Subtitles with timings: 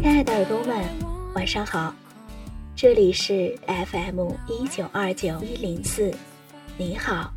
[0.00, 0.84] 亲爱的耳朵们，
[1.34, 1.92] 晚上好，
[2.76, 6.14] 这里是 FM 一九二九一零四，
[6.76, 7.34] 你好，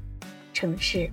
[0.54, 1.10] 城市。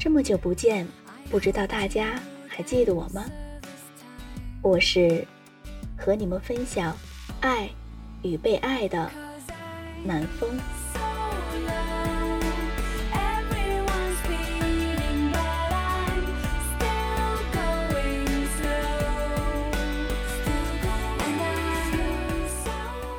[0.00, 0.84] 这么久不见，
[1.30, 3.24] 不知道大家还记得我吗？
[4.60, 5.24] 我是
[5.96, 6.92] 和你们分享
[7.40, 7.70] 爱
[8.22, 9.08] 与被爱的
[10.04, 10.50] 南风。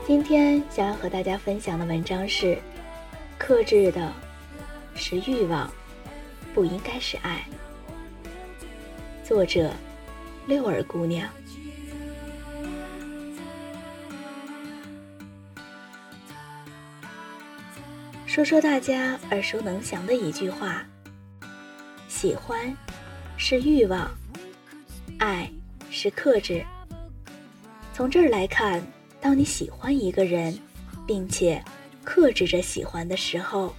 [0.09, 2.57] 今天想要和大家分享的文章是：
[3.37, 4.11] 克制的
[4.95, 5.71] 是欲望，
[6.51, 7.45] 不应该是爱。
[9.23, 9.71] 作者：
[10.47, 11.29] 六儿姑娘。
[18.25, 20.83] 说说大家耳熟能详的一句话：
[22.07, 22.75] 喜欢
[23.37, 24.09] 是欲望，
[25.19, 25.47] 爱
[25.91, 26.65] 是克制。
[27.93, 28.81] 从这儿来看。
[29.21, 30.57] 当你喜欢一个人，
[31.05, 31.63] 并且
[32.03, 33.73] 克制着喜欢的时候，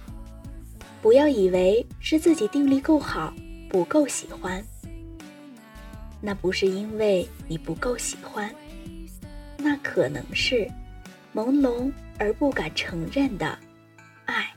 [1.01, 3.33] 不要以为是自己定力够好，
[3.69, 4.63] 不够喜欢。
[6.21, 8.53] 那不是因为你不够喜欢，
[9.57, 10.69] 那可能是
[11.33, 13.57] 朦胧而不敢承认的
[14.25, 14.47] 爱。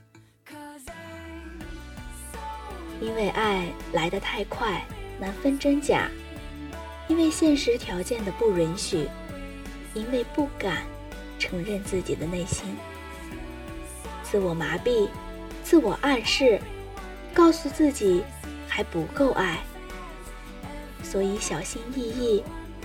[3.00, 4.84] 因为爱来得太快，
[5.18, 6.10] 难分真假；
[7.08, 9.08] 因为现实条件的不允许。
[9.94, 10.84] 因为不敢
[11.38, 12.76] 承认自己的内心，
[14.24, 15.08] 自我麻痹，
[15.62, 16.60] 自我暗示，
[17.32, 18.24] 告诉自己
[18.68, 19.62] 还不够爱，
[21.02, 22.42] 所以小心翼翼，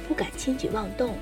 [0.08, 1.18] 不敢轻举妄动。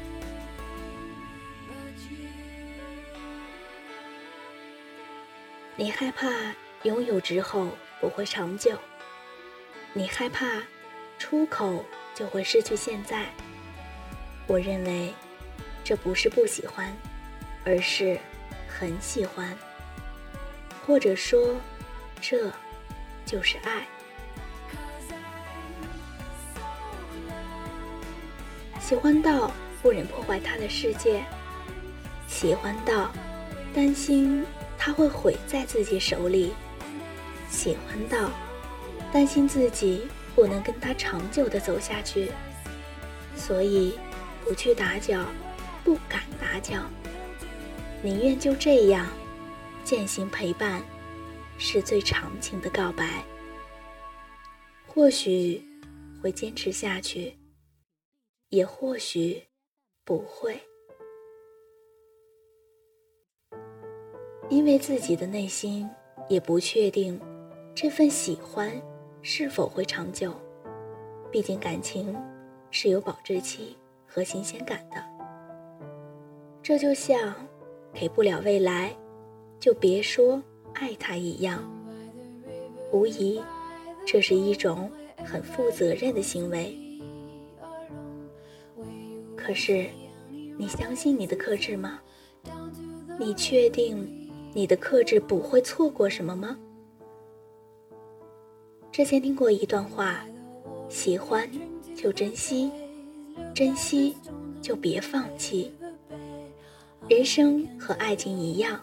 [5.78, 6.28] 你害怕
[6.84, 7.70] 拥有之后
[8.02, 8.78] 不会长久，
[9.94, 10.62] 你害怕
[11.18, 13.26] 出口就会失去现在。
[14.48, 15.14] 我认为。
[15.88, 16.94] 这不是不喜欢，
[17.64, 18.20] 而是
[18.68, 19.58] 很喜欢，
[20.86, 21.56] 或者说，
[22.20, 22.52] 这
[23.26, 23.88] 就是爱。
[28.82, 29.50] 喜欢到
[29.82, 31.24] 不忍破坏他的世界，
[32.28, 33.10] 喜欢到
[33.74, 34.46] 担心
[34.78, 36.54] 他会毁在自己手里，
[37.50, 38.30] 喜欢到
[39.14, 40.06] 担心自己
[40.36, 42.30] 不能跟他长久的走下去，
[43.38, 43.98] 所以
[44.44, 45.24] 不去打搅。
[45.88, 46.84] 不敢打搅，
[48.04, 49.08] 宁愿就这样
[49.86, 50.84] 渐行陪伴，
[51.58, 53.24] 是最长情的告白。
[54.86, 55.64] 或许
[56.22, 57.38] 会坚持下去，
[58.50, 59.42] 也或许
[60.04, 60.60] 不会，
[64.50, 65.90] 因为自己的内心
[66.28, 67.18] 也不确定
[67.74, 68.70] 这份喜欢
[69.22, 70.34] 是否会长久。
[71.32, 72.14] 毕竟感情
[72.72, 75.17] 是有保质期和新鲜感的。
[76.68, 77.34] 这就像
[77.94, 78.94] 给不了未来，
[79.58, 80.44] 就别说
[80.74, 81.64] 爱他一样。
[82.92, 83.42] 无疑，
[84.06, 84.92] 这是一种
[85.24, 86.78] 很负责任的行为。
[89.38, 89.86] 可是，
[90.58, 92.02] 你相信你的克制吗？
[93.18, 94.06] 你确定
[94.54, 96.60] 你的克制不会错过什么吗？
[98.92, 100.26] 之前听过一段话：
[100.90, 101.50] 喜欢
[101.96, 102.70] 就珍惜，
[103.56, 104.14] 珍惜
[104.62, 105.72] 就别放弃。
[107.10, 108.82] 人生和爱情一样，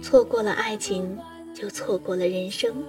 [0.00, 1.18] 错过了爱情，
[1.52, 2.80] 就错过了人生。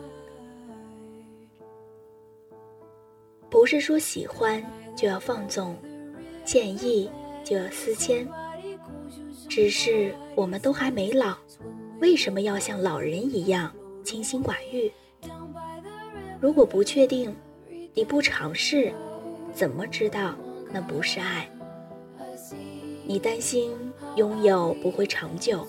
[3.50, 4.64] 不是说喜欢
[4.96, 5.76] 就要放纵，
[6.46, 7.10] 见异
[7.44, 8.28] 就要思迁，
[9.48, 11.36] 只是我们都还没老，
[12.00, 13.74] 为什么要像老人一样
[14.04, 14.92] 清心寡欲？
[16.40, 17.36] 如果不确定，
[17.96, 18.94] 你不尝试，
[19.52, 20.36] 怎么知道
[20.72, 21.50] 那不是爱？
[23.10, 23.72] 你担心
[24.18, 25.66] 拥有不会长久，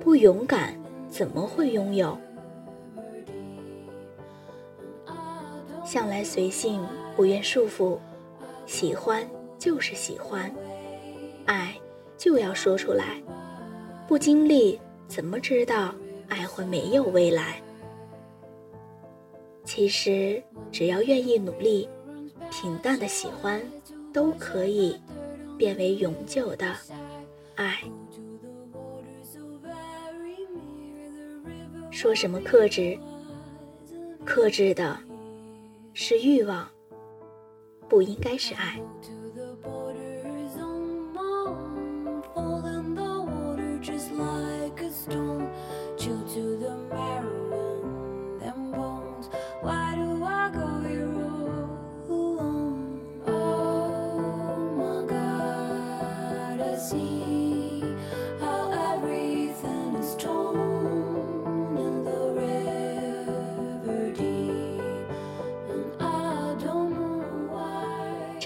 [0.00, 0.74] 不勇敢
[1.08, 2.18] 怎么会拥有？
[5.84, 6.84] 向来随性，
[7.14, 7.96] 不愿束缚，
[8.66, 9.24] 喜欢
[9.56, 10.52] 就是喜欢，
[11.46, 11.72] 爱
[12.16, 13.22] 就要说出来，
[14.08, 15.94] 不经历怎么知道
[16.28, 17.62] 爱会没有未来？
[19.62, 21.88] 其实，只要愿意努力，
[22.50, 23.62] 平淡的喜欢
[24.12, 25.00] 都可以
[25.58, 26.72] 变为永久的
[27.56, 27.82] 爱。
[31.90, 32.96] 说什么克制？
[34.24, 34.96] 克制的
[35.94, 36.68] 是欲望，
[37.88, 38.80] 不应该是爱。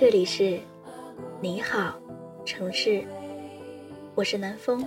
[0.02, 0.58] 这里是
[1.40, 1.94] 你好，
[2.44, 3.04] 城市，
[4.16, 4.84] 我是南风，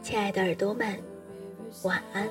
[0.00, 0.96] 亲爱的耳朵们，
[1.82, 2.28] 晚安。